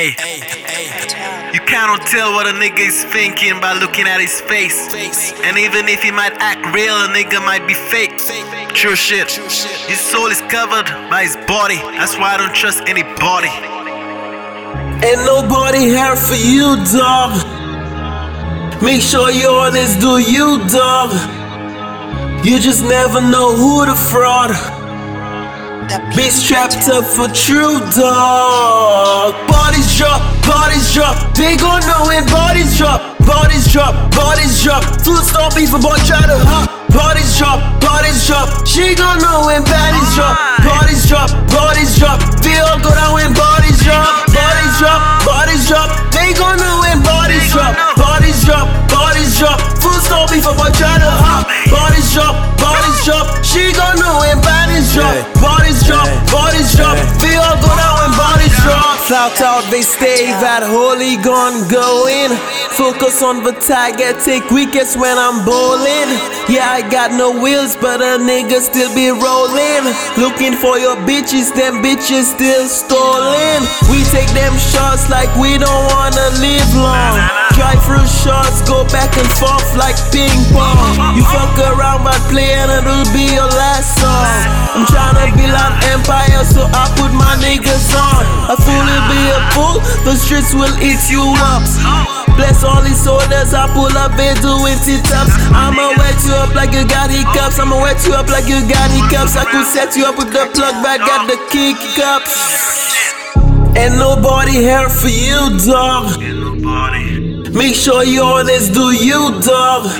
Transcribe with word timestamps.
Hey, 0.00 0.16
you 1.52 1.60
cannot 1.60 2.06
tell 2.06 2.32
what 2.32 2.46
a 2.46 2.56
nigga 2.56 2.88
is 2.88 3.04
thinking 3.04 3.60
by 3.60 3.74
looking 3.78 4.06
at 4.06 4.18
his 4.18 4.40
face. 4.40 4.88
And 5.44 5.58
even 5.58 5.88
if 5.88 6.02
he 6.02 6.10
might 6.10 6.32
act 6.40 6.64
real, 6.74 6.94
a 6.94 7.08
nigga 7.08 7.44
might 7.44 7.68
be 7.68 7.74
fake. 7.74 8.16
True 8.72 8.96
shit. 8.96 9.30
His 9.30 10.00
soul 10.00 10.28
is 10.28 10.40
covered 10.48 10.88
by 11.10 11.24
his 11.24 11.36
body. 11.46 11.76
That's 12.00 12.16
why 12.16 12.32
I 12.32 12.38
don't 12.38 12.54
trust 12.54 12.80
anybody. 12.88 13.52
Ain't 15.04 15.20
nobody 15.28 15.80
here 15.92 16.16
for 16.16 16.34
you, 16.34 16.80
dog. 16.96 17.36
Make 18.80 19.02
sure 19.02 19.30
you 19.30 19.50
always 19.50 19.96
do 19.96 20.16
you, 20.16 20.64
dog. 20.70 21.12
You 22.42 22.58
just 22.58 22.82
never 22.84 23.20
know 23.20 23.54
who 23.54 23.84
the 23.84 23.94
fraud. 23.94 24.79
Be 25.90 26.30
strapped 26.30 26.86
up 26.86 27.02
for 27.02 27.26
true, 27.34 27.82
dog. 27.98 29.34
Bodies 29.50 29.90
drop, 29.98 30.22
bodies 30.46 30.94
drop. 30.94 31.18
They 31.34 31.56
gon' 31.58 31.82
know 31.82 32.06
when 32.06 32.22
bodies 32.30 32.78
drop. 32.78 33.18
Bodies 33.26 33.66
drop, 33.72 33.98
bodies 34.14 34.62
drop. 34.62 34.86
Full 35.02 35.18
stop 35.18 35.50
beef, 35.58 35.74
boy 35.74 35.98
try 36.06 36.22
to 36.22 36.38
hop. 36.46 36.70
Bodies 36.94 37.34
drop, 37.34 37.58
bodies 37.82 38.22
drop. 38.22 38.46
She 38.62 38.94
gon' 38.94 39.18
know 39.18 39.50
when 39.50 39.66
bodies 39.66 40.14
drop. 40.14 40.38
Bodies 40.62 41.10
drop, 41.10 41.26
bodies 41.50 41.98
drop. 41.98 42.22
We 42.46 42.54
all 42.62 42.78
go 42.78 42.94
down 42.94 43.18
when 43.18 43.34
bodies 43.34 43.82
drop. 43.82 44.30
Bodies 44.30 44.74
drop, 44.78 45.26
bodies 45.26 45.66
drop. 45.66 45.90
They 46.14 46.30
gon' 46.38 46.54
know 46.54 46.86
when 46.86 47.02
bodies 47.02 47.50
drop. 47.50 47.74
Bodies 47.98 48.46
drop, 48.46 48.70
bodies 48.86 49.34
drop. 49.42 49.58
Full 49.82 49.98
stop 49.98 50.30
beef, 50.30 50.46
boy 50.46 50.70
try 50.70 51.02
to 51.02 51.10
hop. 51.18 51.50
Bodies 51.66 52.14
drop, 52.14 52.38
bodies 52.62 52.98
drop. 53.02 53.26
She 53.42 53.74
gon' 53.74 53.98
know 53.98 54.22
when 54.22 54.29
bodies 54.90 55.22
drop. 55.32 55.40
Bodies 55.40 55.86
drop, 55.86 56.08
bodies 56.30 56.74
drop. 56.74 56.96
We 57.22 57.34
all 57.36 57.56
go 57.62 57.70
down 57.78 57.94
when 58.02 58.12
bodies 58.18 58.54
drop. 58.62 58.98
South 59.06 59.40
out, 59.42 59.64
they 59.70 59.82
stay 59.82 60.26
that 60.42 60.62
holy 60.62 61.16
gun 61.22 61.66
going. 61.70 62.30
Focus 62.74 63.22
on 63.22 63.42
the 63.42 63.52
target, 63.58 64.18
take 64.22 64.46
wickets 64.50 64.96
when 64.96 65.18
I'm 65.18 65.44
bowling. 65.44 66.10
Yeah, 66.50 66.70
I 66.70 66.82
got 66.90 67.12
no 67.14 67.30
wheels, 67.30 67.76
but 67.76 68.00
a 68.00 68.18
nigga 68.18 68.58
still 68.62 68.90
be 68.94 69.10
rolling. 69.10 69.84
Looking 70.18 70.54
for 70.58 70.78
your 70.78 70.96
bitches, 71.06 71.54
them 71.54 71.82
bitches 71.82 72.34
still 72.34 72.66
stolen. 72.66 73.62
We 73.90 74.02
take 74.10 74.30
them 74.34 74.54
shots 74.58 75.06
like 75.10 75.30
we 75.38 75.58
don't 75.58 75.84
wanna 75.94 76.26
live 76.42 76.70
long. 76.74 77.18
Drive 77.54 77.82
through 77.84 78.06
shots, 78.06 78.62
go 78.66 78.82
back 78.90 79.14
and 79.18 79.28
forth 79.38 79.70
like 79.76 79.98
ping 80.10 80.40
pong. 80.50 81.14
You 81.14 81.22
fuck 81.30 81.54
around 81.74 82.02
but 82.02 82.18
play 82.30 82.54
and 82.54 82.70
it'll 82.70 83.06
be 83.14 83.34
your 83.34 83.50
last. 83.54 83.99
I'm 84.80 84.88
tryna 84.88 85.36
build 85.36 85.52
an 85.52 85.76
empire, 85.92 86.40
so 86.40 86.64
I 86.64 86.88
put 86.96 87.12
my 87.12 87.36
niggas 87.44 87.92
on. 87.92 88.24
A 88.48 88.56
fool 88.56 88.80
will 88.80 89.06
be 89.12 89.20
a 89.28 89.40
fool, 89.52 89.76
the 90.08 90.16
streets 90.16 90.56
will 90.56 90.72
eat 90.80 91.04
you 91.12 91.20
up. 91.52 91.60
Bless 92.32 92.64
all 92.64 92.80
these 92.80 92.96
soldiers, 92.96 93.52
I 93.52 93.68
pull 93.76 93.92
up 93.92 94.16
and 94.16 94.40
doing 94.40 94.80
sit-ups. 94.80 95.36
I'ma 95.52 96.00
wet 96.00 96.16
you 96.24 96.32
up 96.32 96.56
like 96.56 96.72
you 96.72 96.88
got 96.88 97.12
hiccups. 97.12 97.60
I'ma 97.60 97.76
wet 97.76 98.00
you 98.08 98.16
up 98.16 98.32
like 98.32 98.48
you 98.48 98.64
got 98.72 98.88
hiccups. 98.88 99.36
I 99.36 99.44
could 99.52 99.68
set 99.68 100.00
you 100.00 100.08
up 100.08 100.16
with 100.16 100.32
the 100.32 100.48
plug, 100.56 100.72
but 100.80 100.96
I 100.96 101.04
got 101.04 101.28
the 101.28 101.36
kick 101.52 101.76
ups. 102.00 102.32
Ain't 103.76 104.00
nobody 104.00 104.64
here 104.64 104.88
for 104.88 105.12
you, 105.12 105.60
dog. 105.68 106.16
Make 107.52 107.76
sure 107.76 108.02
you 108.02 108.22
always 108.22 108.70
do 108.72 108.96
you, 108.96 109.44
dog. 109.44 109.92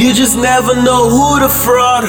You 0.00 0.14
just 0.16 0.40
never 0.40 0.80
know 0.80 1.12
who 1.12 1.44
the 1.44 1.50
fraud. 1.52 2.08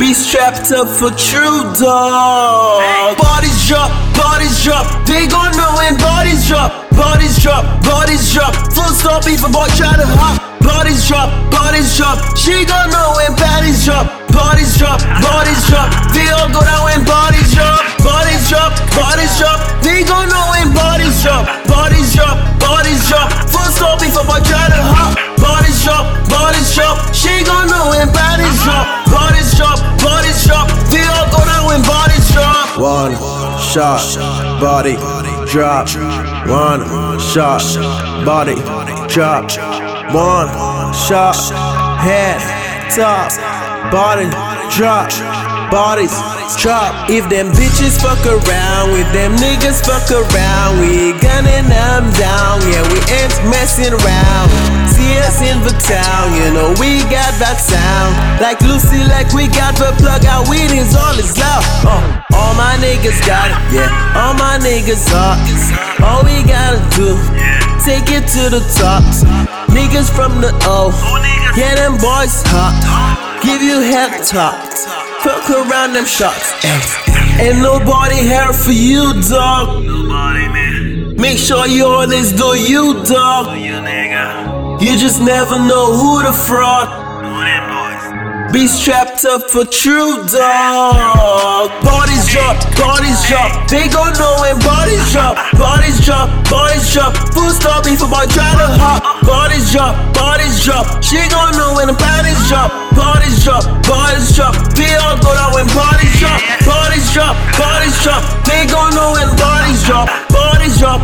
Be 0.00 0.14
strapped 0.14 0.72
up 0.72 0.88
for 0.88 1.12
true, 1.12 1.60
dog. 1.76 3.20
Bodies 3.20 3.68
drop, 3.68 3.92
bodies 4.16 4.64
drop. 4.64 4.88
They 5.04 5.28
gon' 5.28 5.52
know 5.60 5.76
when 5.76 5.92
bodies 6.00 6.48
drop. 6.48 6.88
Bodies 6.96 7.36
drop, 7.36 7.68
bodies 7.84 8.32
drop. 8.32 8.56
Full 8.72 8.96
stop, 8.96 9.28
if 9.28 9.44
a 9.44 9.52
boy 9.52 9.68
try 9.76 9.92
to 9.92 10.08
hop. 10.16 10.40
Bodies 10.64 11.06
drop, 11.06 11.28
bodies 11.52 11.94
drop. 12.00 12.16
She 12.32 12.64
gon' 12.64 12.88
know 12.88 13.12
when 13.20 13.36
bodies 13.36 13.84
drop. 13.84 14.08
Bodies 14.32 14.72
drop, 14.80 15.04
bodies 15.20 15.68
drop. 15.68 15.92
They 16.16 16.32
all 16.32 16.48
go 16.48 16.64
down 16.64 16.88
when 16.88 17.04
bodies 17.04 17.52
drop. 17.52 17.84
Bodies 18.00 18.48
drop, 18.48 18.72
bodies 18.96 19.36
drop. 19.36 19.60
They 19.84 20.00
gon' 20.08 20.32
know 20.32 20.48
when. 20.56 20.72
Bodies 20.72 21.22
drop, 21.22 21.44
shot, 33.70 34.02
body 34.60 34.96
drop. 35.46 35.86
One 36.48 36.82
shot, 37.20 37.62
body 38.24 38.56
drop. 39.06 39.44
One 40.12 40.48
shot, 40.92 41.38
head 42.02 42.40
top, 42.90 43.30
body 43.92 44.26
drop. 44.74 45.10
Bodies 45.70 46.10
drop. 46.58 47.08
If 47.08 47.28
them 47.30 47.52
bitches 47.52 48.02
fuck 48.02 48.18
around, 48.26 48.90
with 48.90 49.06
them 49.12 49.36
niggas 49.36 49.86
fuck 49.86 50.10
around, 50.10 50.80
we 50.80 51.12
gunning 51.22 51.29
messing 53.48 53.92
around. 53.92 54.48
See 54.90 55.16
us 55.24 55.40
in 55.40 55.62
the 55.64 55.72
town, 55.80 56.24
you 56.36 56.52
know 56.52 56.74
we 56.76 57.00
got 57.08 57.32
that 57.40 57.56
sound. 57.56 58.12
Like 58.42 58.60
Lucy, 58.60 59.00
like 59.08 59.32
we 59.32 59.48
got 59.48 59.76
the 59.76 59.94
plug. 59.96 60.24
Our 60.26 60.44
weed 60.50 60.72
is 60.72 60.92
all 60.92 61.16
is 61.16 61.32
loud. 61.38 61.64
Uh, 61.86 62.36
all 62.36 62.52
my 62.54 62.76
niggas 62.82 63.20
got 63.24 63.48
it, 63.48 63.58
yeah. 63.72 63.88
All 64.18 64.34
my 64.36 64.60
niggas 64.60 65.08
are. 65.14 65.38
All 66.04 66.24
we 66.24 66.44
gotta 66.44 66.80
do, 66.92 67.16
take 67.80 68.12
it 68.12 68.28
to 68.36 68.52
the 68.52 68.62
top. 68.76 69.04
Niggas 69.70 70.10
from 70.10 70.40
the 70.40 70.50
O, 70.66 70.90
yeah, 71.56 71.74
them 71.76 71.96
boys 71.96 72.42
hot. 72.50 72.74
Give 73.42 73.62
you 73.62 73.80
head 73.80 74.22
top. 74.24 74.56
Fuck 75.22 75.50
around 75.50 75.92
them 75.92 76.06
shots. 76.06 76.52
Ain't 77.38 77.60
nobody 77.60 78.16
here 78.16 78.52
for 78.52 78.72
you, 78.72 79.12
dog. 79.28 79.84
Nobody. 79.84 80.49
Make 81.20 81.36
sure 81.36 81.66
you 81.68 81.84
always 81.84 82.32
do 82.32 82.56
you, 82.56 83.04
dog. 83.04 83.52
You 84.80 84.96
just 84.96 85.20
never 85.20 85.58
know 85.60 85.92
who 85.92 86.22
the 86.24 86.32
fraud. 86.32 86.88
Know 87.20 87.44
them 87.44 87.64
boys. 87.68 88.52
Be 88.54 88.66
strapped 88.66 89.26
up 89.26 89.42
for 89.52 89.66
true, 89.68 90.16
dog. 90.32 91.68
Bodies 91.84 92.24
drop, 92.32 92.56
bodies 92.72 93.20
drop. 93.28 93.68
They 93.68 93.86
gon' 93.92 94.16
know 94.16 94.40
when 94.40 94.58
bodies 94.64 95.04
drop. 95.12 95.36
Bodies 95.60 96.00
drop, 96.00 96.32
bodies 96.48 96.88
drop. 96.90 97.12
Full 97.36 97.52
stop 97.52 97.84
before 97.84 98.08
boy 98.08 98.24
try 98.32 98.56
to 98.56 98.68
hop. 98.80 99.20
Bodies 99.22 99.70
drop, 99.70 99.92
bodies 100.16 100.64
drop. 100.64 101.04
She 101.04 101.20
gon' 101.28 101.52
know 101.52 101.76
when 101.76 101.92
the 101.92 101.98
bodies 102.00 102.40
drop. 102.48 102.72
Bodies 102.96 103.44
drop, 103.44 103.62
bodies 103.84 104.32
drop. 104.34 104.56
We 104.72 104.88
all 104.96 105.20
go 105.20 105.36
down 105.36 105.52
when 105.52 105.68
bodies 105.76 106.16
drop. 106.16 106.40
Bodies 106.64 107.12
drop, 107.12 107.36
bodies 107.60 107.96
drop. 108.00 108.24
They 108.48 108.64
gon' 108.72 108.96
know 108.96 109.12
when 109.20 109.28
bodies 109.36 109.84
drop. 109.84 110.08
Bodies 110.32 110.78
drop, 110.80 111.00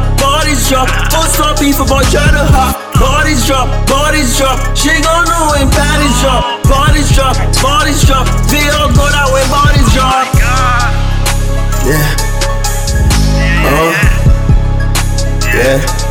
bodies 0.66 0.71
drop. 0.71 0.88
Full 1.12 1.22
stop 1.22 1.59
before 1.60 1.87
boy 1.87 2.03
try 2.10 2.27
to 2.31 2.44
hop. 2.50 2.77
Bodies 2.99 3.47
drop, 3.47 3.69
bodies 3.88 4.37
drop. 4.38 4.59
She 4.77 4.88
gon' 5.03 5.25
know 5.27 5.50
when 5.53 5.69
bodies 5.71 6.21
drop. 6.21 6.62
Bodies 6.65 7.15
drop, 7.15 7.37
bodies 7.62 8.04
drop. 8.06 8.27
We 8.50 8.59
all 8.71 8.88
go 8.93 9.09
down 9.10 9.32
when 9.32 9.49
bodies 9.50 9.93
drop. 9.94 10.27
Yeah, 10.34 11.87
Yeah, 11.87 12.16
Uh-huh. 13.66 13.93
yeah. 15.54 16.05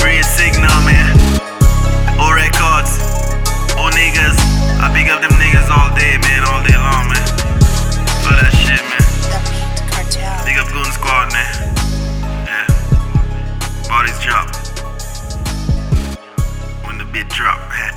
When 17.16 17.30
the 17.30 17.95